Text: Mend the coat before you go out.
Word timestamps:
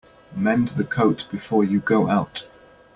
Mend 0.35 0.69
the 0.69 0.83
coat 0.83 1.27
before 1.29 1.63
you 1.63 1.79
go 1.79 2.09
out. 2.09 2.59